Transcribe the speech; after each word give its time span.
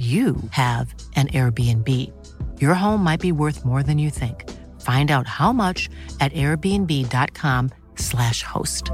you 0.00 0.36
have 0.52 0.94
an 1.14 1.28
Airbnb. 1.28 1.86
Your 2.58 2.72
home 2.72 3.04
might 3.04 3.20
be 3.20 3.32
worth 3.32 3.66
more 3.66 3.82
than 3.82 3.98
you 3.98 4.08
think. 4.08 4.48
Find 4.80 5.10
out 5.10 5.26
how 5.26 5.52
much 5.52 5.90
at 6.20 6.32
airbnb.com/slash 6.32 8.42
host. 8.42 8.92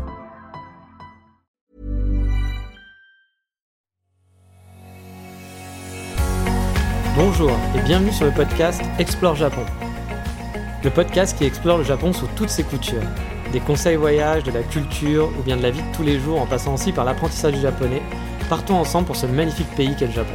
Bonjour 7.14 7.52
et 7.76 7.82
bienvenue 7.84 8.10
sur 8.10 8.26
le 8.26 8.32
podcast 8.32 8.82
Explore 8.98 9.36
Japon. 9.36 9.64
Le 10.82 10.90
podcast 10.90 11.38
qui 11.38 11.44
explore 11.44 11.78
le 11.78 11.84
Japon 11.84 12.12
sous 12.12 12.26
toutes 12.34 12.50
ses 12.50 12.64
coutures. 12.64 13.04
Des 13.52 13.60
conseils 13.60 13.94
voyages, 13.94 14.42
de 14.42 14.50
la 14.50 14.64
culture 14.64 15.28
ou 15.38 15.42
bien 15.44 15.56
de 15.56 15.62
la 15.62 15.70
vie 15.70 15.82
de 15.82 15.96
tous 15.96 16.02
les 16.02 16.18
jours 16.18 16.40
en 16.40 16.46
passant 16.46 16.74
aussi 16.74 16.90
par 16.90 17.04
l'apprentissage 17.04 17.54
du 17.54 17.60
japonais. 17.60 18.02
Partons 18.48 18.74
ensemble 18.74 19.06
pour 19.06 19.14
ce 19.14 19.26
magnifique 19.26 19.70
pays 19.76 19.94
qu'est 19.96 20.06
le 20.06 20.12
Japon. 20.12 20.34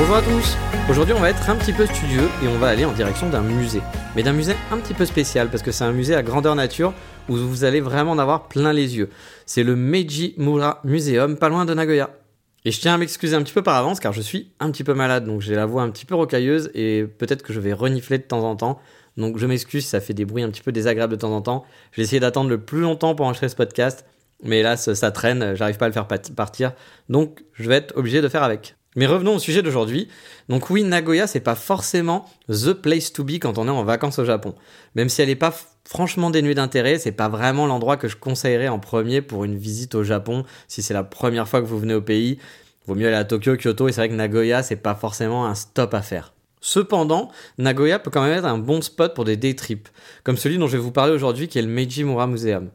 Bonjour 0.00 0.16
à 0.16 0.22
tous 0.22 0.56
Aujourd'hui 0.88 1.12
on 1.14 1.20
va 1.20 1.28
être 1.28 1.50
un 1.50 1.56
petit 1.56 1.74
peu 1.74 1.84
studieux 1.84 2.26
et 2.42 2.48
on 2.48 2.56
va 2.56 2.68
aller 2.68 2.86
en 2.86 2.92
direction 2.92 3.28
d'un 3.28 3.42
musée. 3.42 3.82
Mais 4.16 4.22
d'un 4.22 4.32
musée 4.32 4.54
un 4.72 4.78
petit 4.78 4.94
peu 4.94 5.04
spécial 5.04 5.50
parce 5.50 5.62
que 5.62 5.72
c'est 5.72 5.84
un 5.84 5.92
musée 5.92 6.14
à 6.14 6.22
grandeur 6.22 6.54
nature 6.54 6.94
où 7.28 7.36
vous 7.36 7.64
allez 7.64 7.82
vraiment 7.82 8.12
en 8.12 8.18
avoir 8.18 8.48
plein 8.48 8.72
les 8.72 8.96
yeux. 8.96 9.10
C'est 9.44 9.62
le 9.62 9.76
Meiji 9.76 10.34
Mura 10.38 10.80
Museum 10.84 11.36
pas 11.36 11.50
loin 11.50 11.66
de 11.66 11.74
Nagoya. 11.74 12.16
Et 12.64 12.70
je 12.70 12.80
tiens 12.80 12.94
à 12.94 12.96
m'excuser 12.96 13.36
un 13.36 13.42
petit 13.42 13.52
peu 13.52 13.62
par 13.62 13.76
avance 13.76 14.00
car 14.00 14.14
je 14.14 14.22
suis 14.22 14.52
un 14.58 14.70
petit 14.70 14.84
peu 14.84 14.94
malade 14.94 15.26
donc 15.26 15.42
j'ai 15.42 15.54
la 15.54 15.66
voix 15.66 15.82
un 15.82 15.90
petit 15.90 16.06
peu 16.06 16.14
rocailleuse 16.14 16.70
et 16.72 17.04
peut-être 17.18 17.42
que 17.42 17.52
je 17.52 17.60
vais 17.60 17.74
renifler 17.74 18.16
de 18.16 18.22
temps 18.22 18.48
en 18.48 18.56
temps. 18.56 18.80
Donc 19.18 19.36
je 19.36 19.44
m'excuse 19.44 19.84
ça 19.84 20.00
fait 20.00 20.14
des 20.14 20.24
bruits 20.24 20.42
un 20.42 20.48
petit 20.48 20.62
peu 20.62 20.72
désagréables 20.72 21.12
de 21.12 21.20
temps 21.20 21.36
en 21.36 21.42
temps. 21.42 21.66
Je 21.92 21.98
vais 21.98 22.04
essayer 22.04 22.20
d'attendre 22.20 22.48
le 22.48 22.58
plus 22.58 22.80
longtemps 22.80 23.14
pour 23.14 23.26
enregistrer 23.26 23.50
ce 23.50 23.56
podcast. 23.56 24.06
Mais 24.42 24.62
là, 24.62 24.78
ça 24.78 25.10
traîne, 25.10 25.54
j'arrive 25.54 25.76
pas 25.76 25.84
à 25.84 25.88
le 25.88 25.92
faire 25.92 26.08
partir. 26.08 26.72
Donc, 27.10 27.44
je 27.52 27.68
vais 27.68 27.74
être 27.74 27.94
obligé 27.94 28.22
de 28.22 28.28
faire 28.28 28.42
avec. 28.42 28.74
Mais 28.96 29.06
revenons 29.06 29.36
au 29.36 29.38
sujet 29.38 29.62
d'aujourd'hui. 29.62 30.08
Donc 30.48 30.68
oui, 30.68 30.82
Nagoya, 30.82 31.28
c'est 31.28 31.40
pas 31.40 31.54
forcément 31.54 32.28
the 32.48 32.72
place 32.72 33.12
to 33.12 33.22
be 33.22 33.38
quand 33.38 33.56
on 33.56 33.68
est 33.68 33.70
en 33.70 33.84
vacances 33.84 34.18
au 34.18 34.24
Japon. 34.24 34.54
Même 34.96 35.08
si 35.08 35.22
elle 35.22 35.28
n'est 35.28 35.36
pas 35.36 35.54
franchement 35.84 36.30
dénuée 36.30 36.54
d'intérêt, 36.54 36.98
c'est 36.98 37.12
pas 37.12 37.28
vraiment 37.28 37.66
l'endroit 37.66 37.96
que 37.96 38.08
je 38.08 38.16
conseillerais 38.16 38.68
en 38.68 38.80
premier 38.80 39.22
pour 39.22 39.44
une 39.44 39.56
visite 39.56 39.94
au 39.94 40.02
Japon. 40.02 40.44
Si 40.66 40.82
c'est 40.82 40.94
la 40.94 41.04
première 41.04 41.48
fois 41.48 41.60
que 41.60 41.66
vous 41.66 41.78
venez 41.78 41.94
au 41.94 42.02
pays, 42.02 42.38
vaut 42.86 42.96
mieux 42.96 43.06
aller 43.06 43.16
à 43.16 43.24
Tokyo, 43.24 43.56
Kyoto, 43.56 43.86
et 43.86 43.92
c'est 43.92 44.00
vrai 44.00 44.08
que 44.08 44.14
Nagoya, 44.14 44.64
c'est 44.64 44.76
pas 44.76 44.96
forcément 44.96 45.46
un 45.46 45.54
stop 45.54 45.94
à 45.94 46.02
faire. 46.02 46.32
Cependant, 46.60 47.30
Nagoya 47.58 48.00
peut 48.00 48.10
quand 48.10 48.22
même 48.22 48.36
être 48.36 48.44
un 48.44 48.58
bon 48.58 48.82
spot 48.82 49.14
pour 49.14 49.24
des 49.24 49.36
day 49.36 49.54
trips, 49.54 49.88
comme 50.24 50.36
celui 50.36 50.58
dont 50.58 50.66
je 50.66 50.76
vais 50.76 50.82
vous 50.82 50.90
parler 50.90 51.12
aujourd'hui 51.12 51.46
qui 51.48 51.58
est 51.58 51.62
le 51.62 51.68
Meiji 51.68 52.04
Mura 52.04 52.26
Museum. 52.26 52.70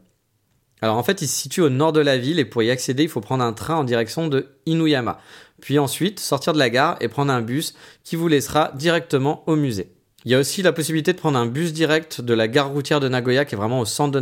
Alors 0.82 0.96
en 0.96 1.02
fait, 1.02 1.22
il 1.22 1.28
se 1.28 1.36
situe 1.36 1.62
au 1.62 1.70
nord 1.70 1.92
de 1.92 2.00
la 2.00 2.18
ville 2.18 2.38
et 2.38 2.44
pour 2.44 2.62
y 2.62 2.70
accéder, 2.70 3.04
il 3.04 3.08
faut 3.08 3.20
prendre 3.20 3.44
un 3.44 3.52
train 3.52 3.76
en 3.76 3.84
direction 3.84 4.28
de 4.28 4.48
Inuyama 4.66 5.18
puis 5.60 5.78
ensuite 5.78 6.20
sortir 6.20 6.52
de 6.52 6.58
la 6.58 6.70
gare 6.70 6.96
et 7.00 7.08
prendre 7.08 7.32
un 7.32 7.42
bus 7.42 7.74
qui 8.04 8.16
vous 8.16 8.28
laissera 8.28 8.72
directement 8.74 9.42
au 9.46 9.56
musée. 9.56 9.92
Il 10.24 10.32
y 10.32 10.34
a 10.34 10.40
aussi 10.40 10.60
la 10.60 10.72
possibilité 10.72 11.12
de 11.12 11.18
prendre 11.18 11.38
un 11.38 11.46
bus 11.46 11.72
direct 11.72 12.20
de 12.20 12.34
la 12.34 12.48
gare 12.48 12.70
routière 12.70 12.98
de 12.98 13.08
Nagoya, 13.08 13.44
qui 13.44 13.54
est 13.54 13.58
vraiment 13.58 13.78
au 13.78 13.84
centre 13.84 14.10
de 14.10 14.18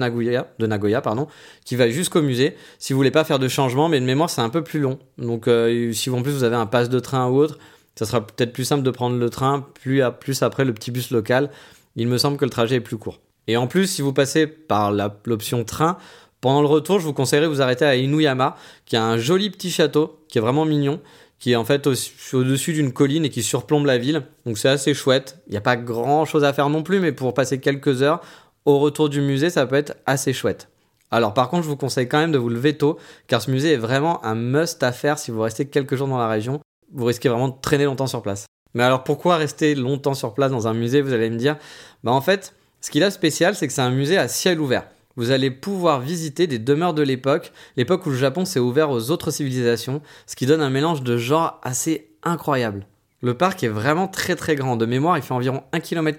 Nagoya, 0.66 1.00
pardon, 1.00 1.28
qui 1.64 1.76
va 1.76 1.88
jusqu'au 1.88 2.20
musée. 2.20 2.56
Si 2.78 2.92
vous 2.92 2.98
voulez 2.98 3.10
pas 3.10 3.24
faire 3.24 3.38
de 3.38 3.48
changement, 3.48 3.88
mais 3.88 4.00
de 4.00 4.04
mémoire 4.04 4.28
c'est 4.28 4.42
un 4.42 4.50
peu 4.50 4.62
plus 4.62 4.80
long. 4.80 4.98
Donc 5.16 5.48
euh, 5.48 5.92
si 5.92 6.10
en 6.10 6.20
plus 6.20 6.32
vous 6.32 6.44
avez 6.44 6.56
un 6.56 6.66
passe 6.66 6.90
de 6.90 7.00
train 7.00 7.28
ou 7.28 7.36
autre, 7.36 7.58
ça 7.96 8.04
sera 8.04 8.26
peut-être 8.26 8.52
plus 8.52 8.64
simple 8.64 8.82
de 8.82 8.90
prendre 8.90 9.16
le 9.16 9.30
train, 9.30 9.66
plus 9.80 10.02
après 10.42 10.64
le 10.64 10.74
petit 10.74 10.90
bus 10.90 11.10
local. 11.10 11.50
Il 11.96 12.08
me 12.08 12.18
semble 12.18 12.36
que 12.36 12.44
le 12.44 12.50
trajet 12.50 12.76
est 12.76 12.80
plus 12.80 12.98
court. 12.98 13.20
Et 13.46 13.56
en 13.56 13.66
plus, 13.66 13.86
si 13.86 14.02
vous 14.02 14.12
passez 14.12 14.46
par 14.46 14.92
l'option 15.24 15.64
train, 15.64 15.98
pendant 16.44 16.60
le 16.60 16.68
retour, 16.68 17.00
je 17.00 17.06
vous 17.06 17.14
conseillerais 17.14 17.46
de 17.46 17.50
vous 17.50 17.62
arrêter 17.62 17.86
à 17.86 17.96
Inuyama, 17.96 18.54
qui 18.84 18.96
a 18.96 19.02
un 19.02 19.16
joli 19.16 19.48
petit 19.48 19.70
château, 19.70 20.18
qui 20.28 20.36
est 20.36 20.42
vraiment 20.42 20.66
mignon 20.66 21.00
qui 21.38 21.52
est 21.52 21.56
en 21.56 21.64
fait 21.64 21.86
au-dessus 21.86 22.72
d'une 22.72 22.92
colline 22.92 23.24
et 23.24 23.30
qui 23.30 23.42
surplombe 23.42 23.86
la 23.86 23.98
ville. 23.98 24.22
Donc 24.46 24.56
c'est 24.56 24.68
assez 24.68 24.94
chouette. 24.94 25.38
Il 25.46 25.50
n'y 25.50 25.56
a 25.56 25.62
pas 25.62 25.76
grand 25.76 26.24
chose 26.24 26.44
à 26.44 26.52
faire 26.52 26.70
non 26.70 26.82
plus, 26.82 27.00
mais 27.00 27.12
pour 27.12 27.34
passer 27.34 27.60
quelques 27.60 28.02
heures 28.02 28.20
au 28.64 28.78
retour 28.78 29.08
du 29.08 29.20
musée, 29.20 29.50
ça 29.50 29.66
peut 29.66 29.76
être 29.76 29.96
assez 30.06 30.32
chouette. 30.32 30.68
Alors 31.10 31.34
par 31.34 31.48
contre, 31.48 31.64
je 31.64 31.68
vous 31.68 31.76
conseille 31.76 32.08
quand 32.08 32.18
même 32.18 32.32
de 32.32 32.38
vous 32.38 32.50
lever 32.50 32.76
tôt, 32.76 32.98
car 33.26 33.42
ce 33.42 33.50
musée 33.50 33.72
est 33.72 33.78
vraiment 33.78 34.24
un 34.24 34.34
must 34.34 34.82
à 34.82 34.92
faire 34.92 35.18
si 35.18 35.30
vous 35.30 35.40
restez 35.40 35.66
quelques 35.66 35.96
jours 35.96 36.08
dans 36.08 36.18
la 36.18 36.28
région. 36.28 36.60
Vous 36.92 37.06
risquez 37.06 37.30
vraiment 37.30 37.48
de 37.48 37.56
traîner 37.60 37.84
longtemps 37.84 38.06
sur 38.06 38.22
place. 38.22 38.46
Mais 38.74 38.82
alors 38.82 39.02
pourquoi 39.02 39.36
rester 39.36 39.74
longtemps 39.74 40.14
sur 40.14 40.34
place 40.34 40.50
dans 40.50 40.68
un 40.68 40.74
musée, 40.74 41.00
vous 41.00 41.12
allez 41.14 41.30
me 41.30 41.38
dire? 41.38 41.56
Bah 42.04 42.12
en 42.12 42.20
fait, 42.20 42.54
ce 42.82 42.90
qu'il 42.90 43.02
a 43.02 43.10
spécial, 43.10 43.54
c'est 43.54 43.66
que 43.66 43.72
c'est 43.72 43.80
un 43.80 43.90
musée 43.90 44.18
à 44.18 44.28
ciel 44.28 44.60
ouvert 44.60 44.84
vous 45.16 45.30
allez 45.30 45.50
pouvoir 45.50 46.00
visiter 46.00 46.46
des 46.46 46.58
demeures 46.58 46.94
de 46.94 47.02
l'époque, 47.02 47.52
l'époque 47.76 48.06
où 48.06 48.10
le 48.10 48.16
Japon 48.16 48.44
s'est 48.44 48.60
ouvert 48.60 48.90
aux 48.90 49.10
autres 49.10 49.30
civilisations, 49.30 50.02
ce 50.26 50.36
qui 50.36 50.46
donne 50.46 50.60
un 50.60 50.70
mélange 50.70 51.02
de 51.02 51.16
genres 51.16 51.60
assez 51.62 52.08
incroyable. 52.22 52.86
Le 53.22 53.34
parc 53.34 53.62
est 53.62 53.68
vraiment 53.68 54.08
très 54.08 54.36
très 54.36 54.54
grand. 54.54 54.76
De 54.76 54.86
mémoire, 54.86 55.16
il 55.16 55.22
fait 55.22 55.32
environ 55.32 55.62
1 55.72 55.80
km 55.80 56.18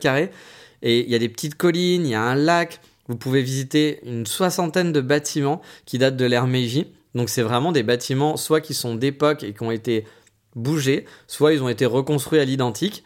et 0.81 0.99
il 0.99 1.09
y 1.09 1.15
a 1.15 1.19
des 1.19 1.29
petites 1.29 1.55
collines, 1.55 2.05
il 2.05 2.11
y 2.11 2.15
a 2.15 2.21
un 2.21 2.35
lac. 2.35 2.79
Vous 3.07 3.15
pouvez 3.15 3.41
visiter 3.41 3.99
une 4.05 4.25
soixantaine 4.25 4.91
de 4.91 5.01
bâtiments 5.01 5.61
qui 5.85 5.97
datent 5.97 6.17
de 6.17 6.25
l'ère 6.25 6.47
Meiji. 6.47 6.87
Donc 7.13 7.29
c'est 7.29 7.43
vraiment 7.43 7.71
des 7.71 7.83
bâtiments 7.83 8.37
soit 8.37 8.61
qui 8.61 8.73
sont 8.73 8.95
d'époque 8.95 9.43
et 9.43 9.53
qui 9.53 9.63
ont 9.63 9.71
été 9.71 10.05
bougés, 10.55 11.05
soit 11.27 11.53
ils 11.53 11.61
ont 11.61 11.69
été 11.69 11.85
reconstruits 11.85 12.39
à 12.39 12.45
l'identique. 12.45 13.03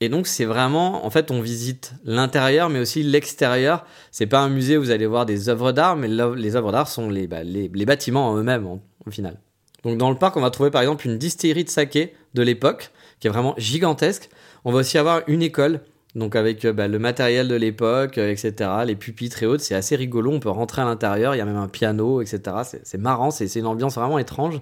Et 0.00 0.08
donc 0.08 0.26
c'est 0.26 0.44
vraiment, 0.44 1.06
en 1.06 1.10
fait, 1.10 1.30
on 1.30 1.40
visite 1.40 1.94
l'intérieur, 2.04 2.68
mais 2.68 2.80
aussi 2.80 3.02
l'extérieur. 3.02 3.86
C'est 4.10 4.26
pas 4.26 4.40
un 4.40 4.48
musée 4.48 4.76
où 4.76 4.82
vous 4.82 4.90
allez 4.90 5.06
voir 5.06 5.24
des 5.24 5.48
œuvres 5.48 5.72
d'art, 5.72 5.96
mais 5.96 6.08
les 6.08 6.56
œuvres 6.56 6.72
d'art 6.72 6.88
sont 6.88 7.08
les, 7.08 7.26
bah, 7.26 7.40
bâtiments 7.86 8.30
en 8.30 8.36
eux-mêmes, 8.36 8.66
au 8.66 9.10
final. 9.10 9.38
Donc 9.84 9.98
dans 9.98 10.10
le 10.10 10.16
parc, 10.16 10.36
on 10.36 10.40
va 10.40 10.50
trouver 10.50 10.70
par 10.70 10.82
exemple 10.82 11.06
une 11.06 11.16
distillerie 11.16 11.64
de 11.64 11.70
saké 11.70 12.14
de 12.34 12.42
l'époque, 12.42 12.90
qui 13.20 13.28
est 13.28 13.30
vraiment 13.30 13.54
gigantesque. 13.56 14.28
On 14.64 14.72
va 14.72 14.80
aussi 14.80 14.98
avoir 14.98 15.22
une 15.28 15.42
école, 15.42 15.80
donc 16.14 16.36
avec 16.36 16.64
euh, 16.64 16.72
bah, 16.72 16.88
le 16.88 16.98
matériel 16.98 17.48
de 17.48 17.54
l'époque, 17.54 18.18
euh, 18.18 18.30
etc., 18.30 18.70
les 18.84 18.96
pupitres 18.96 19.42
et 19.42 19.46
autres. 19.46 19.62
C'est 19.62 19.74
assez 19.74 19.96
rigolo, 19.96 20.32
on 20.32 20.40
peut 20.40 20.50
rentrer 20.50 20.82
à 20.82 20.84
l'intérieur, 20.84 21.34
il 21.34 21.38
y 21.38 21.40
a 21.40 21.44
même 21.44 21.56
un 21.56 21.68
piano, 21.68 22.20
etc. 22.20 22.40
C'est 22.82 22.98
marrant, 22.98 23.30
c'est 23.30 23.54
une 23.54 23.66
ambiance 23.66 23.94
vraiment 23.94 24.18
étrange. 24.18 24.60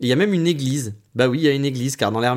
Il 0.00 0.08
y 0.08 0.12
a 0.12 0.16
même 0.16 0.32
une 0.32 0.46
église. 0.46 0.94
Bah 1.14 1.28
oui, 1.28 1.38
il 1.40 1.44
y 1.44 1.48
a 1.48 1.52
une 1.52 1.64
église, 1.64 1.96
car 1.96 2.12
dans 2.12 2.20
l'ère 2.20 2.36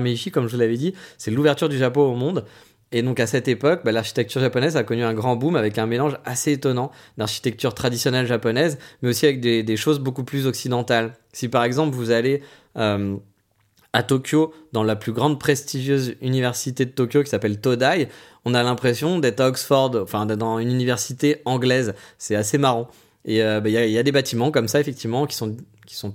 Meiji, 0.00 0.30
comme 0.30 0.46
je 0.46 0.52
vous 0.52 0.60
l'avais 0.60 0.76
dit, 0.76 0.94
c'est 1.18 1.30
l'ouverture 1.30 1.68
du 1.68 1.76
Japon 1.78 2.02
au 2.02 2.14
monde. 2.14 2.44
Et 2.92 3.02
donc 3.02 3.20
à 3.20 3.26
cette 3.26 3.46
époque, 3.46 3.82
bah, 3.84 3.92
l'architecture 3.92 4.40
japonaise 4.40 4.76
a 4.76 4.82
connu 4.82 5.04
un 5.04 5.14
grand 5.14 5.36
boom 5.36 5.56
avec 5.56 5.78
un 5.78 5.86
mélange 5.86 6.18
assez 6.24 6.52
étonnant 6.52 6.90
d'architecture 7.18 7.74
traditionnelle 7.74 8.26
japonaise, 8.26 8.78
mais 9.02 9.10
aussi 9.10 9.26
avec 9.26 9.40
des, 9.40 9.76
choses 9.76 10.00
beaucoup 10.00 10.24
plus 10.24 10.46
occidentales. 10.46 11.14
Si 11.32 11.48
par 11.48 11.62
exemple 11.62 11.94
vous 11.94 12.10
allez 12.10 12.42
euh, 12.76 13.16
à 13.92 14.02
Tokyo, 14.02 14.52
dans 14.72 14.82
la 14.82 14.96
plus 14.96 15.12
grande 15.12 15.38
prestigieuse 15.38 16.16
université 16.20 16.84
de 16.84 16.90
Tokyo 16.90 17.22
qui 17.22 17.30
s'appelle 17.30 17.60
Todai, 17.60 18.08
on 18.44 18.54
a 18.54 18.62
l'impression 18.62 19.20
d'être 19.20 19.40
à 19.40 19.48
Oxford, 19.48 19.92
enfin 20.02 20.26
dans 20.26 20.58
une 20.58 20.70
université 20.70 21.42
anglaise. 21.44 21.94
C'est 22.18 22.34
assez 22.34 22.58
marrant. 22.58 22.88
Et 23.24 23.42
euh, 23.42 23.60
bah, 23.60 23.68
il 23.68 23.90
y, 23.90 23.98
a 23.98 24.02
des 24.02 24.12
bâtiments 24.12 24.50
comme 24.50 24.68
ça, 24.68 24.80
effectivement, 24.80 25.26
qui 25.26 25.36
sont, 25.36 25.56
qui 25.86 25.94
sont 25.94 26.12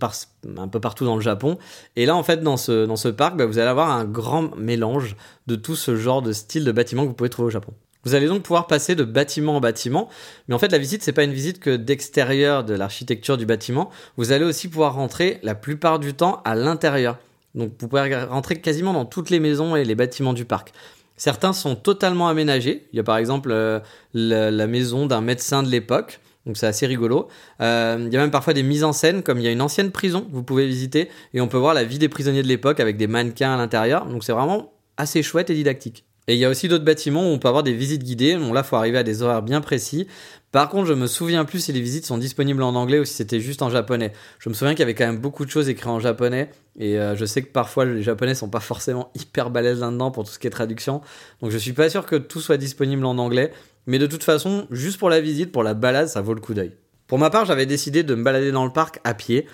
un 0.57 0.67
peu 0.67 0.79
partout 0.79 1.05
dans 1.05 1.15
le 1.15 1.21
Japon. 1.21 1.57
Et 1.95 2.05
là, 2.05 2.15
en 2.15 2.23
fait, 2.23 2.41
dans 2.41 2.57
ce, 2.57 2.85
dans 2.85 2.95
ce 2.95 3.09
parc, 3.09 3.37
bah, 3.37 3.45
vous 3.45 3.59
allez 3.59 3.69
avoir 3.69 3.91
un 3.91 4.05
grand 4.05 4.55
mélange 4.55 5.15
de 5.47 5.55
tout 5.55 5.75
ce 5.75 5.95
genre 5.95 6.21
de 6.21 6.31
style 6.31 6.65
de 6.65 6.71
bâtiments 6.71 7.03
que 7.03 7.09
vous 7.09 7.13
pouvez 7.13 7.29
trouver 7.29 7.47
au 7.47 7.51
Japon. 7.51 7.73
Vous 8.05 8.13
allez 8.13 8.27
donc 8.27 8.43
pouvoir 8.43 8.67
passer 8.67 8.93
de 8.93 9.03
bâtiment 9.03 9.55
en 9.55 9.59
bâtiment, 9.59 10.09
mais 10.47 10.53
en 10.53 10.59
fait 10.59 10.71
la 10.71 10.77
visite 10.77 11.01
c'est 11.01 11.11
pas 11.11 11.23
une 11.23 11.33
visite 11.33 11.59
que 11.59 11.75
d'extérieur 11.75 12.63
de 12.63 12.75
l'architecture 12.75 13.35
du 13.35 13.47
bâtiment. 13.47 13.89
Vous 14.15 14.31
allez 14.31 14.45
aussi 14.45 14.67
pouvoir 14.67 14.93
rentrer 14.93 15.39
la 15.41 15.55
plupart 15.55 15.97
du 15.97 16.13
temps 16.13 16.39
à 16.45 16.53
l'intérieur. 16.53 17.17
Donc 17.55 17.71
vous 17.79 17.87
pouvez 17.87 18.15
rentrer 18.25 18.61
quasiment 18.61 18.93
dans 18.93 19.05
toutes 19.05 19.31
les 19.31 19.39
maisons 19.39 19.75
et 19.75 19.83
les 19.83 19.95
bâtiments 19.95 20.33
du 20.33 20.45
parc. 20.45 20.71
Certains 21.17 21.51
sont 21.51 21.75
totalement 21.75 22.27
aménagés. 22.27 22.85
Il 22.93 22.97
y 22.97 22.99
a 22.99 23.03
par 23.03 23.17
exemple 23.17 23.49
euh, 23.51 23.79
la 24.13 24.67
maison 24.67 25.07
d'un 25.07 25.21
médecin 25.21 25.63
de 25.63 25.69
l'époque 25.69 26.19
donc 26.45 26.57
c'est 26.57 26.67
assez 26.67 26.85
rigolo. 26.85 27.27
Euh, 27.61 27.97
il 28.05 28.13
y 28.13 28.17
a 28.17 28.19
même 28.19 28.31
parfois 28.31 28.53
des 28.53 28.63
mises 28.63 28.83
en 28.83 28.93
scène, 28.93 29.23
comme 29.23 29.39
il 29.39 29.43
y 29.43 29.47
a 29.47 29.51
une 29.51 29.61
ancienne 29.61 29.91
prison 29.91 30.21
que 30.21 30.31
vous 30.31 30.43
pouvez 30.43 30.67
visiter, 30.67 31.09
et 31.33 31.41
on 31.41 31.47
peut 31.47 31.57
voir 31.57 31.73
la 31.73 31.83
vie 31.83 31.99
des 31.99 32.09
prisonniers 32.09 32.43
de 32.43 32.47
l'époque 32.47 32.79
avec 32.79 32.97
des 32.97 33.07
mannequins 33.07 33.53
à 33.53 33.57
l'intérieur. 33.57 34.05
Donc 34.05 34.23
c'est 34.23 34.33
vraiment 34.33 34.73
assez 34.97 35.23
chouette 35.23 35.49
et 35.49 35.55
didactique. 35.55 36.05
Et 36.27 36.33
il 36.33 36.39
y 36.39 36.45
a 36.45 36.49
aussi 36.49 36.67
d'autres 36.67 36.83
bâtiments 36.83 37.21
où 37.21 37.33
on 37.33 37.37
peut 37.37 37.47
avoir 37.47 37.61
des 37.61 37.73
visites 37.73 38.03
guidées. 38.03 38.35
Bon 38.35 38.51
là, 38.51 38.63
faut 38.63 38.75
arriver 38.75 38.97
à 38.97 39.03
des 39.03 39.21
horaires 39.21 39.43
bien 39.43 39.61
précis. 39.61 40.07
Par 40.51 40.69
contre, 40.69 40.87
je 40.87 40.93
me 40.93 41.05
souviens 41.05 41.45
plus 41.45 41.59
si 41.59 41.71
les 41.71 41.81
visites 41.81 42.05
sont 42.05 42.17
disponibles 42.17 42.63
en 42.63 42.73
anglais 42.75 42.97
ou 42.99 43.05
si 43.05 43.13
c'était 43.13 43.39
juste 43.39 43.61
en 43.61 43.69
japonais. 43.69 44.11
Je 44.39 44.49
me 44.49 44.55
souviens 44.55 44.73
qu'il 44.73 44.79
y 44.79 44.83
avait 44.83 44.95
quand 44.95 45.05
même 45.05 45.19
beaucoup 45.19 45.45
de 45.45 45.51
choses 45.51 45.69
écrites 45.69 45.87
en 45.87 45.99
japonais 45.99 46.49
et 46.79 46.97
euh, 46.97 47.15
je 47.15 47.25
sais 47.25 47.43
que 47.43 47.51
parfois 47.51 47.85
les 47.85 48.01
japonais 48.01 48.33
sont 48.33 48.49
pas 48.49 48.59
forcément 48.59 49.11
hyper 49.15 49.51
balèzes 49.51 49.81
là-dedans 49.81 50.11
pour 50.11 50.23
tout 50.23 50.31
ce 50.31 50.39
qui 50.39 50.47
est 50.47 50.51
traduction. 50.51 51.01
Donc 51.41 51.51
je 51.51 51.57
suis 51.57 51.73
pas 51.73 51.89
sûr 51.89 52.05
que 52.05 52.15
tout 52.15 52.39
soit 52.39 52.57
disponible 52.57 53.05
en 53.05 53.17
anglais. 53.17 53.51
Mais 53.87 53.99
de 53.99 54.07
toute 54.07 54.23
façon, 54.23 54.67
juste 54.71 54.97
pour 54.97 55.09
la 55.09 55.21
visite, 55.21 55.51
pour 55.51 55.63
la 55.63 55.73
balade, 55.73 56.07
ça 56.07 56.21
vaut 56.21 56.33
le 56.33 56.41
coup 56.41 56.53
d'œil. 56.53 56.71
Pour 57.07 57.19
ma 57.19 57.29
part, 57.29 57.45
j'avais 57.45 57.65
décidé 57.65 58.03
de 58.03 58.15
me 58.15 58.23
balader 58.23 58.51
dans 58.51 58.65
le 58.65 58.71
parc 58.71 58.99
à 59.03 59.13
pied. 59.13 59.47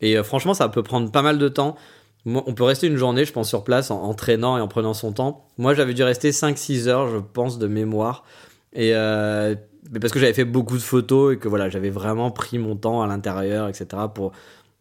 Et 0.00 0.16
euh, 0.16 0.22
franchement, 0.22 0.54
ça 0.54 0.68
peut 0.68 0.82
prendre 0.82 1.10
pas 1.10 1.22
mal 1.22 1.38
de 1.38 1.48
temps. 1.48 1.76
On 2.26 2.54
peut 2.54 2.64
rester 2.64 2.86
une 2.86 2.96
journée, 2.96 3.26
je 3.26 3.32
pense, 3.32 3.50
sur 3.50 3.64
place 3.64 3.90
en, 3.90 4.14
traînant 4.14 4.56
et 4.56 4.60
en 4.62 4.68
prenant 4.68 4.94
son 4.94 5.12
temps. 5.12 5.46
Moi, 5.58 5.74
j'avais 5.74 5.92
dû 5.92 6.02
rester 6.02 6.30
5-6 6.30 6.88
heures, 6.88 7.08
je 7.08 7.18
pense, 7.18 7.58
de 7.58 7.66
mémoire. 7.66 8.24
Et 8.72 8.94
euh, 8.94 9.54
parce 10.00 10.10
que 10.10 10.18
j'avais 10.18 10.32
fait 10.32 10.46
beaucoup 10.46 10.78
de 10.78 10.82
photos 10.82 11.34
et 11.34 11.36
que 11.36 11.48
voilà, 11.48 11.68
j'avais 11.68 11.90
vraiment 11.90 12.30
pris 12.30 12.58
mon 12.58 12.76
temps 12.76 13.02
à 13.02 13.06
l'intérieur, 13.06 13.68
etc. 13.68 14.04
pour, 14.14 14.32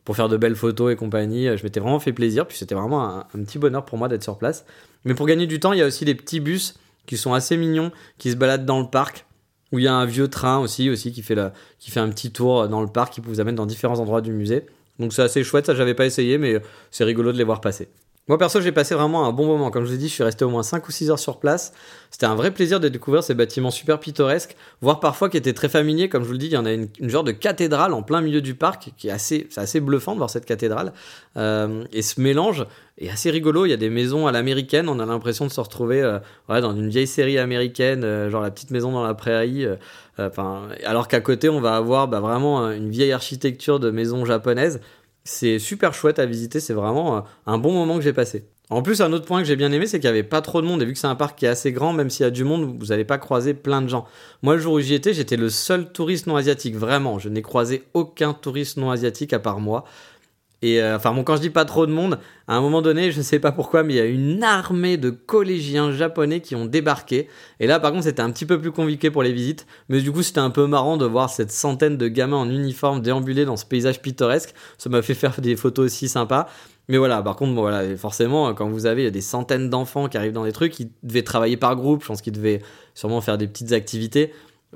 pour 0.06 0.16
faire 0.16 0.30
de 0.30 0.38
belles 0.38 0.56
photos 0.56 0.94
et 0.94 0.96
compagnie. 0.96 1.46
Je 1.58 1.64
m'étais 1.64 1.82
vraiment 1.82 2.00
fait 2.00 2.14
plaisir, 2.14 2.48
puis 2.48 2.58
c'était 2.58 2.76
vraiment 2.76 3.20
un, 3.20 3.44
petit 3.44 3.60
bonheur 3.60 3.84
pour 3.84 3.98
moi 3.98 4.08
d'être 4.08 4.24
sur 4.24 4.38
place. 4.38 4.64
Mais 5.04 5.14
pour 5.14 5.26
gagner 5.26 5.46
du 5.46 5.60
temps, 5.60 5.74
il 5.74 5.80
y 5.80 5.82
a 5.82 5.86
aussi 5.86 6.06
des 6.06 6.16
petits 6.16 6.40
bus 6.40 6.76
qui 7.06 7.18
sont 7.18 7.34
assez 7.34 7.58
mignons, 7.58 7.92
qui 8.18 8.32
se 8.32 8.36
baladent 8.36 8.66
dans 8.66 8.80
le 8.80 8.88
parc 8.88 9.26
où 9.72 9.80
il 9.80 9.86
y 9.86 9.88
a 9.88 9.94
un 9.94 10.06
vieux 10.06 10.28
train 10.28 10.60
aussi, 10.60 10.90
aussi 10.90 11.12
qui, 11.12 11.24
fait 11.24 11.38
qui 11.80 11.90
fait 11.90 12.00
un 12.00 12.10
petit 12.10 12.32
tour 12.32 12.68
dans 12.70 12.82
le 12.82 12.88
parc, 12.88 13.14
qui 13.14 13.22
vous 13.22 13.40
amène 13.40 13.56
dans 13.56 13.66
différents 13.66 14.00
endroits 14.00 14.22
du 14.22 14.32
musée. 14.32 14.68
Donc 15.00 15.14
c'est 15.14 15.24
assez 15.24 15.44
chouette, 15.44 15.66
ça 15.66 15.74
j'avais 15.74 15.96
pas 15.96 16.06
essayé, 16.06 16.38
mais 16.38 16.62
c'est 16.92 17.04
rigolo 17.04 17.32
de 17.32 17.38
les 17.38 17.44
voir 17.44 17.60
passer. 17.60 17.90
Moi 18.30 18.38
perso 18.38 18.62
j'ai 18.62 18.72
passé 18.72 18.96
vraiment 18.96 19.28
un 19.28 19.34
bon 19.34 19.46
moment, 19.46 19.70
comme 19.70 19.84
je 19.84 19.90
vous 19.90 19.96
ai 19.96 19.98
dit 19.98 20.08
je 20.08 20.14
suis 20.14 20.24
resté 20.24 20.46
au 20.46 20.50
moins 20.50 20.64
5 20.64 20.88
ou 20.88 20.94
6 20.94 21.12
heures 21.12 21.20
sur 21.20 21.42
place, 21.42 21.74
c'était 22.10 22.26
un 22.26 22.36
vrai 22.36 22.52
plaisir 22.52 22.80
de 22.80 22.88
découvrir 22.88 23.22
ces 23.22 23.34
bâtiments 23.34 23.70
super 23.70 24.00
pittoresques, 24.00 24.56
voire 24.80 25.02
parfois 25.02 25.28
qui 25.30 25.36
étaient 25.36 25.52
très 25.52 25.68
familiers, 25.68 26.08
comme 26.08 26.24
je 26.24 26.28
vous 26.28 26.32
le 26.32 26.38
dis 26.38 26.46
il 26.46 26.54
y 26.54 26.58
en 26.58 26.66
a 26.66 26.72
une, 26.72 26.88
genre 27.02 27.26
de 27.26 27.34
cathédrale 27.34 27.94
en 27.94 28.02
plein 28.02 28.22
milieu 28.22 28.40
du 28.40 28.56
parc, 28.56 28.92
qui 28.96 29.10
est 29.10 29.12
assez, 29.12 29.48
c'est 29.50 29.60
assez 29.60 29.82
bluffant 29.82 30.14
de 30.14 30.20
voir 30.20 30.30
cette 30.30 30.46
cathédrale, 30.46 30.94
euh, 31.36 31.84
et 31.92 32.02
ce 32.02 32.22
mélange 32.22 32.66
est 32.98 33.10
assez 33.10 33.30
rigolo, 33.30 33.66
il 33.66 33.72
y 33.72 33.74
a 33.74 33.78
des 33.78 33.90
maisons 33.90 34.26
à 34.26 34.32
l'américaine, 34.32 34.88
on 34.88 35.00
a 35.00 35.06
l'impression 35.06 35.46
de 35.46 35.52
se 35.52 35.60
retrouver 35.60 36.02
euh, 36.02 36.20
dans 36.48 36.74
une 36.74 36.88
vieille 36.88 37.08
série 37.08 37.38
américaine, 37.38 38.06
euh, 38.06 38.30
genre 38.30 38.42
la 38.42 38.52
petite 38.52 38.72
maison 38.72 38.94
dans 38.94 39.04
la 39.04 39.16
prairie, 39.16 39.68
alors 40.86 41.10
qu'à 41.10 41.20
côté 41.20 41.50
on 41.50 41.60
va 41.60 41.76
avoir 41.76 42.08
bah, 42.08 42.22
vraiment 42.22 42.72
une 42.72 42.90
vieille 42.90 43.12
architecture 43.12 43.82
de 43.82 43.92
maison 43.92 44.24
japonaise, 44.24 44.80
c'est 45.24 45.60
super 45.60 45.94
chouette 45.94 46.20
à 46.20 46.26
visiter, 46.26 46.60
c'est 46.60 46.74
vraiment 46.74 47.18
euh, 47.18 47.22
un 47.46 47.58
bon 47.58 47.72
moment 47.72 47.96
que 47.96 48.04
j'ai 48.04 48.14
passé. 48.14 48.46
En 48.70 48.82
plus, 48.82 49.02
un 49.02 49.12
autre 49.14 49.26
point 49.26 49.40
que 49.40 49.46
j'ai 49.46 49.56
bien 49.56 49.72
aimé, 49.72 49.86
c'est 49.88 50.00
qu'il 50.00 50.10
n'y 50.10 50.18
avait 50.18 50.24
pas 50.24 50.42
trop 50.42 50.62
de 50.62 50.66
monde. 50.66 50.82
Et 50.82 50.86
vu 50.86 50.94
que 50.94 51.00
c'est 51.00 51.08
un 51.08 51.16
parc 51.16 51.38
qui 51.38 51.46
est 51.46 51.50
assez 51.50 51.72
grand, 51.72 51.94
même 51.94 52.10
s'il 52.10 52.24
y 52.24 52.28
a 52.28 52.32
du 52.32 52.44
monde, 52.44 52.78
vous 52.80 52.88
n'allez 52.88 53.04
pas 53.04 53.18
croiser 53.18 53.54
plein 53.54 53.82
de 53.82 53.88
gens. 53.88 54.06
Moi, 54.42 54.56
le 54.56 54.62
jour 54.62 54.74
où 54.74 54.80
j'y 54.80 54.94
étais, 54.94 55.14
j'étais 55.14 55.36
le 55.36 55.50
seul 55.50 55.92
touriste 55.92 56.28
non 56.28 56.38
asiatique. 56.38 56.76
Vraiment, 56.76 57.20
je 57.20 57.30
n'ai 57.30 57.42
croisé 57.42 57.84
aucun 57.94 58.34
touriste 58.34 58.78
non 58.78 58.90
asiatique 58.90 59.34
à 59.34 59.40
part 59.40 59.60
moi. 59.60 59.84
Et 60.64 60.82
euh, 60.82 60.96
enfin, 60.96 61.14
bon, 61.14 61.26
quand 61.26 61.36
je 61.36 61.42
dis 61.42 61.50
pas 61.50 61.66
trop 61.66 61.86
de 61.86 61.92
monde, 61.92 62.20
à 62.48 62.56
un 62.56 62.62
moment 62.62 62.82
donné, 62.82 63.12
je 63.12 63.22
sais 63.22 63.38
pas 63.38 63.52
pourquoi, 63.52 63.84
mais 63.84 63.96
il 63.96 63.98
y 63.98 64.00
a 64.00 64.06
une 64.06 64.44
armée 64.46 64.96
de 64.96 65.10
collégiens 65.10 65.92
japonais 65.92 66.40
qui 66.40 66.56
ont 66.56 66.66
débarqué. 66.66 67.28
Et 67.60 67.68
là, 67.68 67.82
par 67.82 67.92
contre, 67.92 68.06
c'était 68.06 68.22
un 68.22 68.32
petit 68.32 68.46
peu 68.46 68.58
plus 68.62 68.72
compliqué 68.72 69.12
pour 69.12 69.24
les 69.24 69.34
visites. 69.34 69.68
Mais 69.90 70.00
du 70.00 70.14
coup, 70.14 70.24
c'était 70.24 70.40
un 70.40 70.52
peu 70.52 70.66
marrant 70.66 70.96
de 70.96 71.06
voir 71.06 71.30
cette 71.30 71.52
centaine 71.52 71.98
de 71.98 72.08
gamins 72.08 72.38
en 72.38 72.50
uniforme 72.50 73.02
déambuler 73.02 73.44
dans 73.44 73.58
ce 73.58 73.66
paysage 73.66 74.02
pittoresque. 74.02 74.54
Ça 74.78 74.90
m'a 74.90 75.02
fait 75.02 75.16
faire 75.16 75.42
des 75.42 75.58
photos 75.58 75.88
aussi 75.88 76.08
sympas. 76.08 76.48
Mais 76.88 76.98
voilà, 76.98 77.22
par 77.22 77.36
contre, 77.36 77.60
voilà, 77.60 77.98
forcément, 77.98 78.54
quand 78.54 78.70
vous 78.70 78.86
avez 78.86 79.12
des 79.12 79.22
centaines 79.22 79.70
d'enfants 79.70 80.08
qui 80.08 80.16
arrivent 80.16 80.32
dans 80.32 80.46
des 80.46 80.54
trucs, 80.54 80.80
ils 80.80 80.92
devaient 81.04 81.24
travailler 81.24 81.58
par 81.58 81.76
groupe. 81.76 82.04
Je 82.04 82.08
pense 82.08 82.22
qu'ils 82.22 82.34
devaient 82.34 82.62
sûrement 82.94 83.20
faire 83.20 83.38
des 83.38 83.48
petites 83.48 83.74
activités. 83.74 84.32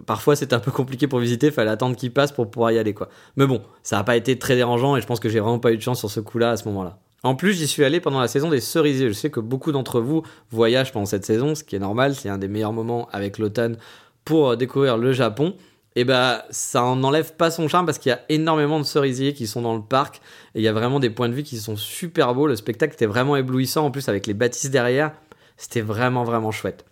Parfois, 0.06 0.36
c'était 0.36 0.54
un 0.54 0.60
peu 0.60 0.72
compliqué 0.72 1.08
pour 1.08 1.20
visiter, 1.20 1.52
fallait 1.52 1.72
attendre 1.72 1.96
qu'il 1.96 2.14
passe 2.14 2.32
pour 2.32 2.50
pouvoir 2.50 2.72
y 2.72 2.78
aller, 2.78 2.94
quoi. 2.94 3.10
Mais 3.36 3.48
bon, 3.48 3.62
ça 3.84 3.98
n'a 3.98 4.04
pas 4.04 4.16
été 4.16 4.38
très 4.38 4.56
dérangeant 4.56 4.96
et 4.96 5.02
je 5.02 5.08
pense 5.08 5.20
que 5.20 5.30
j'ai 5.30 5.40
vraiment 5.40 5.60
pas 5.60 5.72
eu 5.72 5.78
de 5.78 5.82
chance 5.82 6.00
sur 6.00 6.10
ce 6.10 6.20
coup-là 6.20 6.52
à 6.52 6.58
ce 6.58 6.68
moment-là. 6.68 7.00
En 7.24 7.36
plus, 7.36 7.54
j'y 7.54 7.68
suis 7.68 7.84
allé 7.84 8.00
pendant 8.00 8.20
la 8.20 8.28
saison 8.28 8.50
des 8.50 8.62
cerisiers. 8.62 9.08
Je 9.08 9.14
sais 9.14 9.30
que 9.30 9.40
beaucoup 9.40 9.72
d'entre 9.72 10.00
vous 10.00 10.24
voyagent 10.52 10.92
pendant 10.92 11.06
cette 11.06 11.26
saison, 11.26 11.56
ce 11.56 11.64
qui 11.64 11.76
est 11.76 11.80
normal, 11.80 12.16
c'est 12.16 12.30
un 12.30 12.38
des 12.38 12.48
meilleurs 12.48 12.74
moments 12.74 13.10
avec 13.12 13.38
l'automne 13.38 13.78
pour 14.24 14.56
découvrir 14.56 14.98
le 14.98 15.12
Japon. 15.14 15.56
Et 15.96 16.04
bah, 16.04 16.46
ça 16.52 16.84
en 16.84 17.02
pas 17.38 17.50
son 17.50 17.68
charme 17.68 17.88
parce 17.88 17.98
qu'il 17.98 18.12
y 18.12 18.14
a 18.14 18.22
énormément 18.30 18.80
de 18.80 18.86
cerisiers 18.86 19.34
qui 19.34 19.48
sont 19.48 19.64
dans 19.64 19.76
le 19.76 19.82
parc 19.82 20.18
et 20.54 20.60
il 20.60 20.62
y 20.62 20.68
a 20.68 20.74
vraiment 20.74 21.00
des 21.00 21.10
points 21.10 21.28
de 21.28 21.34
vue 21.34 21.42
qui 21.42 21.58
sont 21.58 21.76
super 21.76 22.36
beaux. 22.36 22.46
Le 22.46 22.56
spectacle 22.56 22.94
était 22.94 23.08
vraiment 23.08 23.36
éblouissant 23.36 23.86
en 23.86 23.90
plus 23.90 24.08
avec 24.08 24.28
les 24.28 24.36
bâtisses 24.36 24.70
derrière. 24.70 25.12
C'était 25.58 25.82
vraiment, 25.82 26.24
vraiment 26.24 26.52
chouette. 26.52 26.86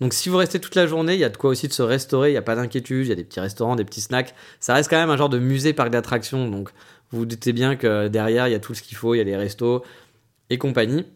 Donc 0.00 0.12
si 0.12 0.28
vous 0.28 0.36
restez 0.36 0.60
toute 0.60 0.74
la 0.74 0.86
journée, 0.86 1.14
il 1.14 1.20
y 1.20 1.24
a 1.24 1.28
de 1.28 1.36
quoi 1.36 1.50
aussi 1.50 1.68
de 1.68 1.72
se 1.72 1.82
restaurer, 1.82 2.28
il 2.30 2.32
n'y 2.32 2.38
a 2.38 2.42
pas 2.42 2.54
d'inquiétude, 2.54 3.06
il 3.06 3.08
y 3.08 3.12
a 3.12 3.16
des 3.16 3.24
petits 3.24 3.40
restaurants, 3.40 3.76
des 3.76 3.84
petits 3.84 4.02
snacks. 4.02 4.34
Ça 4.60 4.74
reste 4.74 4.90
quand 4.90 4.98
même 4.98 5.10
un 5.10 5.16
genre 5.16 5.28
de 5.28 5.38
musée 5.38 5.72
parc 5.72 5.90
d'attractions, 5.90 6.48
donc 6.48 6.70
vous 7.10 7.20
vous 7.20 7.26
doutez 7.26 7.52
bien 7.52 7.76
que 7.76 8.08
derrière, 8.08 8.48
il 8.48 8.52
y 8.52 8.54
a 8.54 8.58
tout 8.60 8.74
ce 8.74 8.82
qu'il 8.82 8.96
faut, 8.96 9.14
il 9.14 9.18
y 9.18 9.20
a 9.20 9.24
les 9.24 9.36
restos 9.36 9.82
et 10.50 10.58
compagnie. 10.58 11.06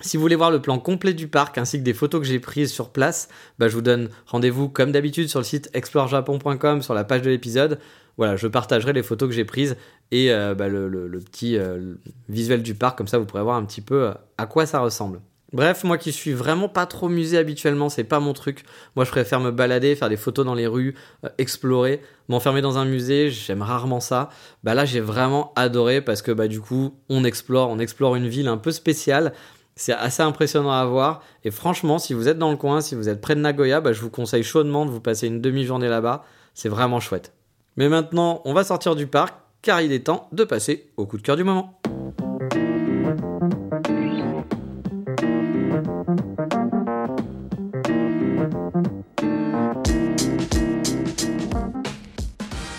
Si 0.00 0.18
vous 0.18 0.20
voulez 0.20 0.36
voir 0.36 0.50
le 0.50 0.60
plan 0.60 0.78
complet 0.78 1.14
du 1.14 1.26
parc 1.26 1.56
ainsi 1.56 1.78
que 1.78 1.82
des 1.82 1.94
photos 1.94 2.20
que 2.20 2.26
j'ai 2.26 2.38
prises 2.38 2.70
sur 2.70 2.90
place, 2.90 3.28
bah, 3.58 3.68
je 3.68 3.74
vous 3.74 3.80
donne 3.80 4.10
rendez-vous 4.26 4.68
comme 4.68 4.92
d'habitude 4.92 5.28
sur 5.28 5.40
le 5.40 5.44
site 5.44 5.70
explorejapon.com 5.72 6.82
sur 6.82 6.92
la 6.92 7.04
page 7.04 7.22
de 7.22 7.30
l'épisode. 7.30 7.78
Voilà, 8.18 8.36
je 8.36 8.46
partagerai 8.46 8.92
les 8.92 9.02
photos 9.02 9.28
que 9.28 9.34
j'ai 9.34 9.46
prises 9.46 9.76
et 10.10 10.30
euh, 10.32 10.54
bah, 10.54 10.68
le, 10.68 11.18
petit 11.20 11.56
euh, 11.56 11.94
visuel 12.28 12.62
du 12.62 12.74
parc, 12.74 12.98
comme 12.98 13.08
ça 13.08 13.18
vous 13.18 13.24
pourrez 13.24 13.42
voir 13.42 13.56
un 13.56 13.64
petit 13.64 13.80
peu 13.80 14.08
euh, 14.08 14.14
à 14.36 14.46
quoi 14.46 14.66
ça 14.66 14.80
ressemble. 14.80 15.20
Bref, 15.52 15.84
moi 15.84 15.96
qui 15.96 16.12
suis 16.12 16.32
vraiment 16.32 16.68
pas 16.68 16.86
trop 16.86 17.08
musée 17.08 17.38
habituellement, 17.38 17.88
c'est 17.88 18.04
pas 18.04 18.18
mon 18.18 18.32
truc. 18.32 18.64
Moi, 18.96 19.04
je 19.04 19.10
préfère 19.10 19.38
me 19.38 19.52
balader, 19.52 19.94
faire 19.94 20.08
des 20.08 20.16
photos 20.16 20.44
dans 20.44 20.54
les 20.54 20.66
rues, 20.66 20.96
euh, 21.24 21.28
explorer, 21.38 22.02
m'enfermer 22.28 22.62
dans 22.62 22.78
un 22.78 22.84
musée. 22.84 23.30
J'aime 23.30 23.62
rarement 23.62 24.00
ça. 24.00 24.28
Bah 24.64 24.74
là, 24.74 24.84
j'ai 24.84 25.00
vraiment 25.00 25.52
adoré 25.54 26.00
parce 26.00 26.20
que 26.20 26.32
bah 26.32 26.48
du 26.48 26.60
coup, 26.60 26.98
on 27.08 27.22
explore, 27.22 27.70
on 27.70 27.78
explore 27.78 28.16
une 28.16 28.26
ville 28.26 28.48
un 28.48 28.56
peu 28.56 28.72
spéciale. 28.72 29.32
C'est 29.76 29.92
assez 29.92 30.22
impressionnant 30.22 30.72
à 30.72 30.84
voir. 30.84 31.22
Et 31.44 31.50
franchement, 31.50 31.98
si 31.98 32.12
vous 32.12 32.28
êtes 32.28 32.38
dans 32.38 32.50
le 32.50 32.56
coin, 32.56 32.80
si 32.80 32.94
vous 32.94 33.08
êtes 33.08 33.20
près 33.20 33.36
de 33.36 33.40
Nagoya, 33.40 33.80
bah, 33.80 33.92
je 33.92 34.00
vous 34.00 34.10
conseille 34.10 34.42
chaudement 34.42 34.84
de 34.84 34.90
vous 34.90 35.00
passer 35.00 35.28
une 35.28 35.40
demi-journée 35.40 35.88
là-bas. 35.88 36.24
C'est 36.54 36.70
vraiment 36.70 36.98
chouette. 36.98 37.32
Mais 37.76 37.88
maintenant, 37.88 38.40
on 38.46 38.54
va 38.54 38.64
sortir 38.64 38.96
du 38.96 39.06
parc 39.06 39.34
car 39.62 39.80
il 39.80 39.92
est 39.92 40.06
temps 40.06 40.28
de 40.32 40.44
passer 40.44 40.90
au 40.96 41.06
coup 41.06 41.18
de 41.18 41.22
cœur 41.22 41.36
du 41.36 41.44
moment. 41.44 41.75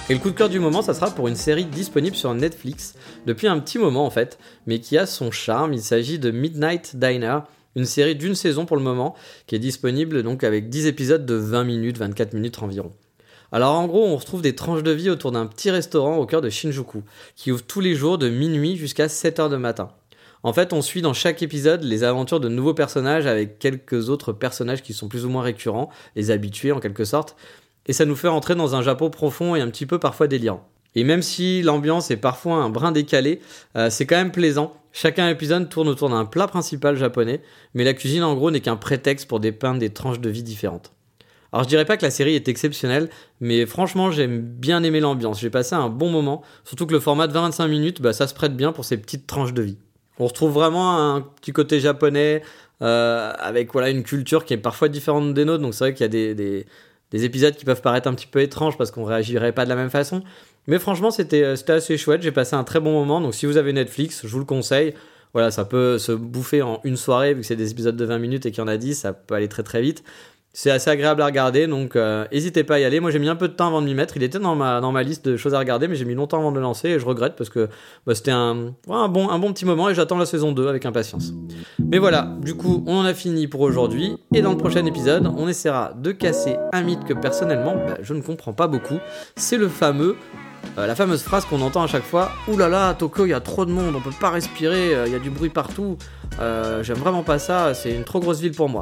Et 0.10 0.14
le 0.14 0.20
coup 0.20 0.30
de 0.30 0.38
cœur 0.38 0.48
du 0.48 0.62
moment, 0.62 0.82
ça 0.82 0.94
sera 0.94 1.12
pour 1.12 1.28
une 1.28 1.36
série 1.36 1.66
disponible 1.66 2.16
sur 2.16 2.34
Netflix 2.34 2.96
depuis 3.26 3.48
un 3.48 3.60
petit 3.60 3.78
moment 3.78 4.06
en 4.06 4.10
fait, 4.10 4.40
mais 4.66 4.80
qui 4.80 4.98
a 4.98 5.06
son 5.06 5.32
charme. 5.32 5.74
Il 5.74 5.82
s'agit 5.82 6.18
de 6.18 6.32
Midnight 6.32 6.96
Diner, 6.96 7.40
une 7.76 7.84
série 7.84 8.16
d'une 8.16 8.34
saison 8.34 8.66
pour 8.66 8.78
le 8.78 8.84
moment, 8.84 9.16
qui 9.48 9.56
est 9.56 9.60
disponible 9.60 10.24
donc 10.24 10.46
avec 10.46 10.70
10 10.70 10.88
épisodes 10.88 11.26
de 11.26 11.36
20 11.36 11.66
minutes, 11.66 11.98
24 11.98 12.34
minutes 12.34 12.64
environ. 12.64 12.94
Alors 13.52 13.74
en 13.74 13.86
gros, 13.86 14.06
on 14.06 14.16
retrouve 14.16 14.42
des 14.42 14.56
tranches 14.56 14.82
de 14.84 14.92
vie 14.92 15.10
autour 15.10 15.34
d'un 15.34 15.46
petit 15.46 15.72
restaurant 15.72 16.16
au 16.16 16.26
cœur 16.26 16.40
de 16.40 16.50
Shinjuku, 16.50 17.04
qui 17.36 17.52
ouvre 17.52 17.64
tous 17.64 17.82
les 17.82 17.94
jours 17.94 18.18
de 18.18 18.30
minuit 18.30 18.78
jusqu'à 18.78 19.08
7h 19.08 19.50
de 19.50 19.58
matin. 19.58 19.90
En 20.44 20.54
fait, 20.54 20.72
on 20.72 20.82
suit 20.82 21.02
dans 21.02 21.14
chaque 21.14 21.42
épisode 21.42 21.84
les 21.84 22.06
aventures 22.06 22.40
de 22.40 22.48
nouveaux 22.48 22.74
personnages 22.74 23.26
avec 23.26 23.60
quelques 23.60 24.08
autres 24.08 24.32
personnages 24.32 24.84
qui 24.84 24.94
sont 24.94 25.10
plus 25.10 25.26
ou 25.26 25.30
moins 25.30 25.44
récurrents, 25.44 25.90
les 26.16 26.32
habitués 26.32 26.72
en 26.72 26.80
quelque 26.80 27.04
sorte, 27.04 27.36
et 27.88 27.94
ça 27.94 28.06
nous 28.06 28.16
fait 28.16 28.28
entrer 28.28 28.56
dans 28.56 28.76
un 28.76 28.82
Japon 28.82 29.10
profond 29.10 29.56
et 29.56 29.62
un 29.62 29.70
petit 29.70 29.86
peu 29.86 30.00
parfois 30.00 30.28
délirant. 30.28 30.68
Et 30.96 31.04
même 31.04 31.22
si 31.22 31.62
l'ambiance 31.62 32.10
est 32.12 32.18
parfois 32.18 32.56
un 32.56 32.70
brin 32.70 32.92
décalé, 32.92 33.40
euh, 33.76 33.90
c'est 33.90 34.06
quand 34.06 34.16
même 34.16 34.32
plaisant. 34.32 34.74
Chacun 34.92 35.30
épisode 35.30 35.70
tourne 35.70 35.88
autour 35.90 36.10
d'un 36.10 36.26
plat 36.26 36.48
principal 36.48 36.96
japonais, 36.96 37.42
mais 37.76 37.84
la 37.84 37.94
cuisine 37.94 38.24
en 38.24 38.34
gros 38.34 38.50
n'est 38.50 38.62
qu'un 38.62 38.78
prétexte 38.78 39.28
pour 39.28 39.40
dépeindre 39.40 39.80
des 39.80 39.92
tranches 39.92 40.20
de 40.20 40.30
vie 40.30 40.42
différentes. 40.42 40.94
Alors 41.54 41.64
je 41.64 41.70
dirais 41.70 41.86
pas 41.86 41.98
que 41.98 42.04
la 42.04 42.12
série 42.12 42.36
est 42.36 42.48
exceptionnelle, 42.48 43.10
mais 43.40 43.66
franchement 43.66 44.12
j'aime 44.12 44.42
bien 44.42 44.84
aimer 44.84 45.00
l'ambiance, 45.00 45.40
j'ai 45.40 45.50
passé 45.50 45.76
un 45.76 45.88
bon 45.88 46.10
moment, 46.10 46.42
surtout 46.66 46.88
que 46.88 46.94
le 46.94 47.00
format 47.00 47.28
de 47.28 47.34
25 47.34 47.68
minutes, 47.68 48.02
bah, 48.02 48.12
ça 48.12 48.28
se 48.28 48.34
prête 48.34 48.56
bien 48.56 48.72
pour 48.72 48.84
ces 48.84 48.98
petites 48.98 49.28
tranches 49.28 49.54
de 49.54 49.62
vie. 49.62 49.78
On 50.20 50.26
retrouve 50.26 50.52
vraiment 50.52 50.98
un 50.98 51.22
petit 51.22 51.54
côté 51.54 51.80
japonais, 51.80 52.42
euh, 52.82 53.34
avec 53.38 53.72
voilà 53.72 53.90
une 53.90 54.04
culture 54.04 54.46
qui 54.46 54.54
est 54.56 54.58
parfois 54.58 54.90
différente 54.90 55.34
des 55.34 55.46
nôtres, 55.46 55.62
donc 55.62 55.74
c'est 55.74 55.86
vrai 55.86 55.94
qu'il 55.94 56.04
y 56.04 56.30
a 56.30 56.34
des 56.34 56.66
épisodes 57.14 57.56
qui 57.56 57.66
peuvent 57.66 57.82
paraître 57.82 58.08
un 58.08 58.14
petit 58.14 58.28
peu 58.28 58.42
étranges 58.42 58.78
parce 58.78 58.92
qu'on 58.92 59.04
réagirait 59.04 59.54
pas 59.54 59.64
de 59.64 59.70
la 59.70 59.76
même 59.76 59.90
façon. 59.90 60.24
Mais 60.68 60.80
franchement, 60.80 61.12
c'était 61.12 61.44
euh, 61.44 61.56
assez 61.68 61.98
chouette. 61.98 62.22
J'ai 62.22 62.32
passé 62.32 62.56
un 62.56 62.64
très 62.64 62.80
bon 62.80 62.92
moment. 62.92 63.22
Donc, 63.22 63.34
si 63.34 63.46
vous 63.46 63.58
avez 63.58 63.74
Netflix, 63.74 64.22
je 64.24 64.28
vous 64.28 64.40
le 64.40 64.46
conseille. 64.46 64.94
Voilà, 65.34 65.52
ça 65.52 65.66
peut 65.66 65.98
se 65.98 66.12
bouffer 66.12 66.62
en 66.62 66.80
une 66.84 66.98
soirée, 66.98 67.34
vu 67.34 67.42
que 67.42 67.48
c'est 67.48 67.56
des 67.56 67.72
épisodes 67.72 67.96
de 67.96 68.06
20 68.06 68.18
minutes 68.18 68.46
et 68.46 68.52
qu'il 68.52 68.60
y 68.60 68.64
en 68.64 68.68
a 68.68 68.78
10, 68.78 68.96
ça 68.96 69.14
peut 69.14 69.36
aller 69.36 69.48
très 69.48 69.64
très 69.64 69.82
vite. 69.82 70.04
C'est 70.60 70.72
assez 70.72 70.90
agréable 70.90 71.22
à 71.22 71.28
regarder, 71.28 71.68
donc 71.68 71.96
euh, 71.96 72.26
n'hésitez 72.32 72.64
pas 72.64 72.78
à 72.78 72.80
y 72.80 72.84
aller. 72.84 73.00
Moi 73.00 73.12
j'ai 73.12 73.20
mis 73.20 73.30
un 73.30 73.36
peu 73.36 73.48
de 73.48 73.54
temps 73.54 73.68
avant 73.68 73.80
de 73.80 73.86
m'y 73.86 73.94
mettre. 73.94 74.18
Il 74.18 74.24
était 74.24 74.40
dans 74.40 74.56
ma, 74.56 74.82
dans 74.82 74.92
liste 74.98 75.24
de 75.30 75.38
choses 75.38 75.54
à 75.54 75.60
regarder, 75.60 75.88
mais 75.88 75.94
j'ai 75.94 76.04
mis 76.04 76.16
longtemps 76.16 76.40
avant 76.40 76.50
de 76.50 76.56
le 76.56 76.64
lancer 76.64 76.90
et 76.90 77.00
je 77.00 77.06
regrette 77.06 77.36
parce 77.36 77.52
que 77.52 77.70
bah, 78.08 78.16
c'était 78.16 78.32
un, 78.32 78.74
bon, 78.88 79.54
petit 79.54 79.66
moment 79.66 79.88
et 79.88 79.94
j'attends 79.94 80.18
la 80.18 80.26
saison 80.26 80.54
2 80.54 80.68
avec 80.68 80.84
impatience. 80.88 81.32
Mais 81.78 82.00
voilà, 82.00 82.28
du 82.42 82.56
coup 82.56 82.84
on 82.88 82.96
en 82.98 83.06
a 83.06 83.14
fini 83.14 83.46
pour 83.46 83.62
aujourd'hui 83.62 84.18
et 84.34 84.42
dans 84.42 84.50
le 84.50 84.58
prochain 84.58 84.84
épisode 84.88 85.32
on 85.38 85.48
essaiera 85.48 85.94
de 85.96 86.12
casser 86.12 86.56
un 86.74 86.82
mythe 86.82 87.04
que 87.04 87.14
personnellement 87.14 87.76
bah, 87.76 88.00
je 88.02 88.16
ne 88.16 88.22
comprends 88.24 88.54
pas 88.54 88.66
beaucoup. 88.66 88.98
C'est 89.36 89.58
le 89.58 89.68
fameux 89.68 90.16
euh, 90.80 90.88
la 90.88 90.96
fameuse 90.96 91.22
phrase 91.22 91.46
qu'on 91.46 91.62
entend 91.62 91.84
à 91.84 91.88
chaque 91.88 92.02
fois 92.02 92.32
Ouh 92.48 92.58
là, 92.58 92.96
Tokyo, 92.96 93.28
il 93.28 93.30
y 93.30 93.34
a 93.34 93.42
trop 93.42 93.68
de 93.68 93.72
monde, 93.72 93.94
on 93.96 94.02
peut 94.02 94.10
pas 94.20 94.32
respirer, 94.32 94.96
euh, 94.96 95.06
il 95.06 95.14
y 95.14 95.16
a 95.16 95.20
du 95.20 95.30
bruit 95.30 95.50
partout. 95.50 95.98
J'aime 96.82 96.98
vraiment 96.98 97.22
pas 97.22 97.38
ça, 97.38 97.76
c'est 97.76 97.94
une 97.94 98.06
trop 98.06 98.20
grosse 98.20 98.40
ville 98.40 98.54
pour 98.54 98.70
moi. 98.70 98.82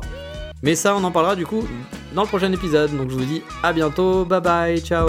Mais 0.64 0.76
ça, 0.76 0.96
on 0.96 1.04
en 1.04 1.12
parlera 1.12 1.36
du 1.36 1.46
coup 1.46 1.68
dans 2.14 2.24
le 2.24 2.28
prochain 2.28 2.52
épisode. 2.52 2.96
Donc 2.96 3.10
je 3.10 3.16
vous 3.16 3.26
dis 3.26 3.42
à 3.64 3.74
bientôt, 3.74 4.26
bye 4.26 4.42
bye, 4.42 4.82
ciao 4.82 5.08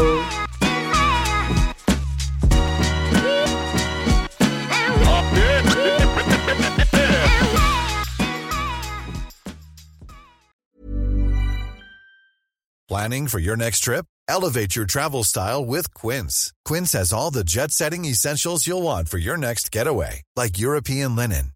Planning 12.88 13.26
for 13.26 13.40
your 13.40 13.56
next 13.56 13.80
trip? 13.80 14.06
Elevate 14.28 14.74
your 14.74 14.86
travel 14.86 15.22
style 15.24 15.64
with 15.64 15.92
Quince. 15.92 16.52
Quince 16.64 16.92
has 16.92 17.12
all 17.12 17.30
the 17.30 17.44
jet 17.44 17.70
setting 17.72 18.04
essentials 18.04 18.66
you'll 18.66 18.82
want 18.82 19.08
for 19.08 19.18
your 19.18 19.36
next 19.36 19.72
getaway, 19.72 20.22
like 20.36 20.58
European 20.58 21.14
linen 21.16 21.55